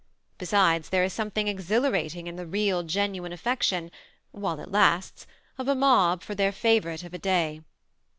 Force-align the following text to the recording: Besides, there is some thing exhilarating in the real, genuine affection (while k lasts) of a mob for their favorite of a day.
Besides, 0.39 0.89
there 0.89 1.03
is 1.03 1.13
some 1.13 1.29
thing 1.29 1.47
exhilarating 1.47 2.25
in 2.25 2.35
the 2.35 2.47
real, 2.47 2.81
genuine 2.81 3.31
affection 3.31 3.91
(while 4.31 4.57
k 4.57 4.63
lasts) 4.65 5.27
of 5.59 5.67
a 5.67 5.75
mob 5.75 6.23
for 6.23 6.33
their 6.33 6.51
favorite 6.51 7.03
of 7.03 7.13
a 7.13 7.19
day. 7.19 7.61